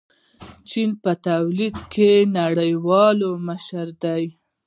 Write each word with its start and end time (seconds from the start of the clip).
چین 0.69 0.89
په 1.03 1.11
تولید 1.27 1.75
کې 1.93 2.09
نړیوال 2.39 3.19
مشر 3.47 3.87
دی. 4.03 4.23